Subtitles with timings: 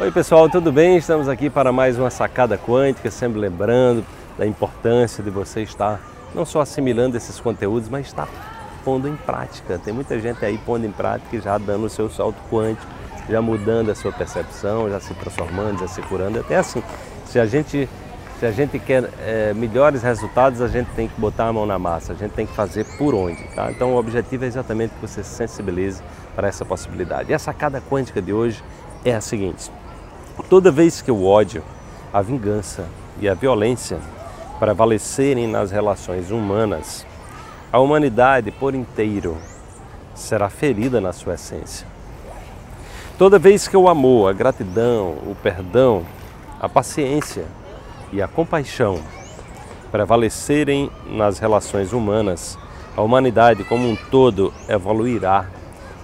[0.00, 0.96] Oi pessoal, tudo bem?
[0.96, 4.06] Estamos aqui para mais uma sacada quântica, sempre lembrando
[4.38, 6.00] da importância de você estar
[6.32, 8.28] não só assimilando esses conteúdos, mas estar
[8.84, 9.76] pondo em prática.
[9.76, 12.86] Tem muita gente aí pondo em prática e já dando o seu salto quântico,
[13.28, 16.38] já mudando a sua percepção, já se transformando, já se curando.
[16.38, 16.80] Até assim,
[17.26, 17.88] se a gente
[18.38, 21.76] se a gente quer é, melhores resultados, a gente tem que botar a mão na
[21.76, 23.42] massa, a gente tem que fazer por onde.
[23.48, 23.68] Tá?
[23.72, 26.00] Então o objetivo é exatamente que você se sensibilize
[26.36, 27.32] para essa possibilidade.
[27.32, 28.62] E a sacada quântica de hoje
[29.04, 29.70] é a seguinte:
[30.46, 31.62] Toda vez que o ódio,
[32.12, 32.86] a vingança
[33.20, 33.98] e a violência
[34.58, 37.06] prevalecerem nas relações humanas,
[37.70, 39.36] a humanidade por inteiro
[40.14, 41.86] será ferida na sua essência.
[43.18, 46.04] Toda vez que o amor, a gratidão, o perdão,
[46.60, 47.44] a paciência
[48.12, 49.00] e a compaixão
[49.90, 52.58] prevalecerem nas relações humanas,
[52.96, 55.46] a humanidade como um todo evoluirá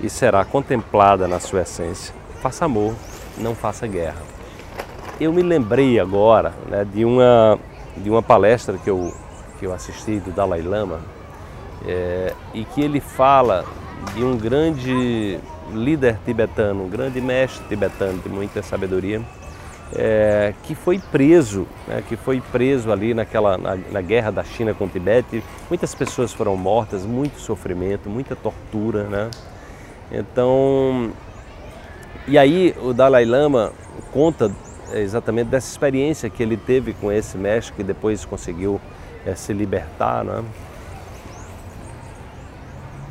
[0.00, 2.14] e será contemplada na sua essência.
[2.40, 2.94] Faça amor,
[3.42, 4.22] não faça guerra.
[5.20, 7.58] Eu me lembrei agora né, de, uma,
[7.96, 9.12] de uma palestra que eu,
[9.58, 11.00] que eu assisti do Dalai Lama
[11.86, 13.64] é, e que ele fala
[14.14, 15.38] de um grande
[15.72, 19.20] líder tibetano, um grande mestre tibetano de muita sabedoria,
[19.94, 24.72] é, que foi preso, né, que foi preso ali naquela, na, na, guerra da China
[24.74, 25.44] com o Tibete.
[25.68, 29.04] Muitas pessoas foram mortas, muito sofrimento, muita tortura.
[29.04, 29.30] Né?
[30.10, 31.12] Então,
[32.26, 33.72] e aí o Dalai Lama
[34.12, 34.50] conta
[34.92, 38.80] é, exatamente dessa experiência que ele teve com esse mestre que depois conseguiu
[39.26, 40.42] é, se libertar, né?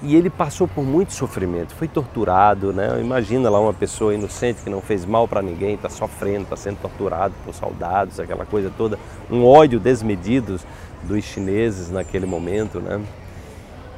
[0.04, 3.00] E ele passou por muito sofrimento, foi torturado, né?
[3.00, 6.78] Imagina lá uma pessoa inocente que não fez mal para ninguém, está sofrendo, está sendo
[6.82, 8.98] torturado por soldados, aquela coisa toda,
[9.30, 10.60] um ódio desmedido
[11.04, 13.00] dos chineses naquele momento, né?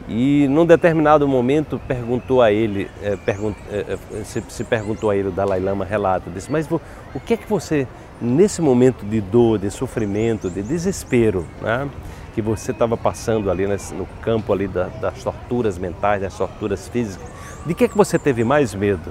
[0.08, 5.16] E num determinado momento perguntou a ele, é, pergun é, é, se, se, perguntou a
[5.16, 7.88] ele, o Dalai Lama relata, disse, mas o que é que você,
[8.22, 11.90] nesse momento de dor, de sofrimento, de desespero, né,
[12.36, 16.88] que você estava passando ali nesse, no campo ali da, das torturas mentais, das torturas
[16.90, 17.26] físicas,
[17.66, 19.10] de que é que você teve mais medo?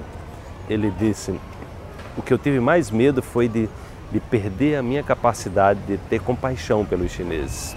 [0.69, 1.33] Ele disse,
[2.15, 3.67] o que eu tive mais medo foi de,
[4.11, 7.75] de perder a minha capacidade de ter compaixão pelos chineses.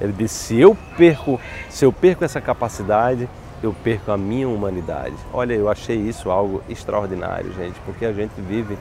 [0.00, 3.28] Ele disse: se eu perco, se eu perco essa capacidade,
[3.62, 5.14] eu perco a minha humanidade.
[5.32, 8.78] Olha, eu achei isso algo extraordinário, gente, porque a gente vive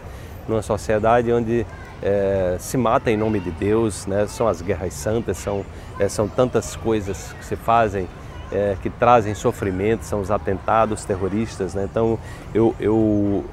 [0.47, 1.65] numa sociedade onde
[2.01, 4.27] é, se mata em nome de Deus, né?
[4.27, 5.65] são as guerras santas, são,
[5.99, 8.07] é, são tantas coisas que se fazem
[8.51, 11.73] é, que trazem sofrimento, são os atentados terroristas.
[11.73, 11.87] Né?
[11.89, 12.17] Então
[12.53, 13.43] eu, eu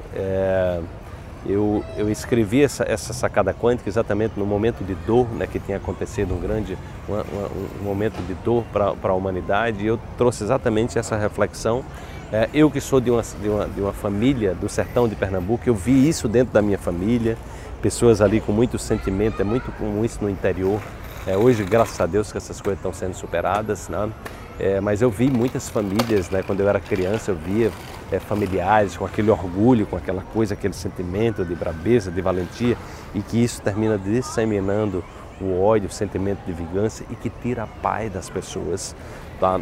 [1.46, 5.76] eu, eu escrevi essa, essa sacada quântica exatamente no momento de dor né, que tinha
[5.76, 6.76] acontecido, um grande
[7.08, 11.84] um momento de dor para a humanidade, e eu trouxe exatamente essa reflexão.
[12.32, 15.62] É, eu que sou de uma, de, uma, de uma família do sertão de Pernambuco,
[15.66, 17.36] eu vi isso dentro da minha família,
[17.82, 20.80] pessoas ali com muito sentimento, é muito comum isso no interior.
[21.26, 24.10] É, hoje, graças a Deus, que essas coisas estão sendo superadas, né?
[24.58, 26.42] É, mas eu vi muitas famílias, né?
[26.42, 27.72] quando eu era criança, eu via
[28.12, 32.76] é, familiares com aquele orgulho, com aquela coisa, aquele sentimento de brabeza, de valentia,
[33.14, 35.02] e que isso termina disseminando
[35.40, 38.94] o ódio, o sentimento de vingança e que tira a paz das pessoas.
[39.40, 39.60] Tá?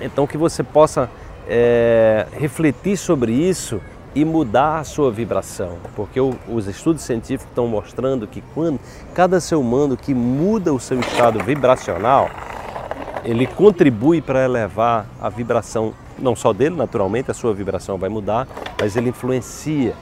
[0.00, 1.10] Então que você possa
[1.46, 3.80] é, refletir sobre isso
[4.14, 8.80] e mudar a sua vibração, porque o, os estudos científicos estão mostrando que quando
[9.12, 12.30] cada ser humano que muda o seu estado vibracional,
[13.26, 18.46] ele contribui para elevar a vibração não só dele, naturalmente, a sua vibração vai mudar,
[18.80, 19.94] mas ele influencia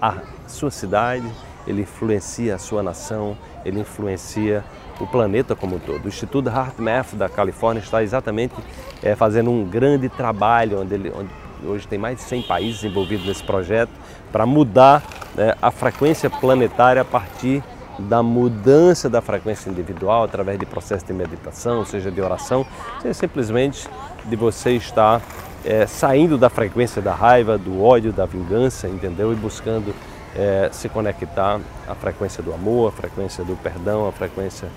[0.00, 0.14] a
[0.46, 1.28] sua cidade,
[1.66, 4.64] ele influencia a sua nação, ele influencia
[5.00, 6.04] o planeta como um todo.
[6.04, 8.54] O Instituto HeartMath da Califórnia está exatamente
[9.02, 11.30] é, fazendo um grande trabalho, onde, ele, onde
[11.66, 13.90] hoje tem mais de 100 países envolvidos nesse projeto,
[14.32, 15.02] para mudar
[15.34, 17.62] né, a frequência planetária a partir
[17.98, 22.64] da mudança da frequência individual através de processo de meditação, seja de oração,
[23.02, 23.88] seja simplesmente
[24.24, 25.20] de você estar
[25.64, 29.32] é, saindo da frequência da raiva, do ódio, da vingança, entendeu?
[29.32, 29.94] E buscando
[30.36, 34.68] é, se conectar à frequência do amor, à frequência do perdão, à frequência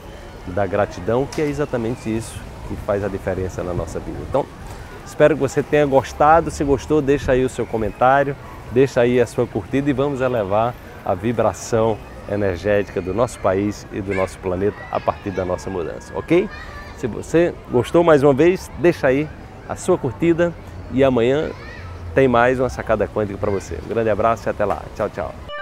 [0.48, 4.18] da gratidão, que é exatamente isso que faz a diferença na nossa vida.
[4.28, 4.46] Então,
[5.06, 6.50] espero que você tenha gostado.
[6.50, 8.36] Se gostou, deixa aí o seu comentário,
[8.72, 10.74] deixa aí a sua curtida e vamos elevar
[11.06, 11.98] a vibração
[12.30, 16.50] energética do nosso país e do nosso planeta a partir da nossa mudança, ok?
[16.98, 19.28] Se você gostou mais uma vez, deixa aí
[19.68, 20.54] a sua curtida
[20.92, 21.50] e amanhã
[22.14, 23.78] tem mais uma sacada quântica para você.
[23.84, 24.82] Um grande abraço e até lá.
[24.96, 25.61] Tchau, tchau.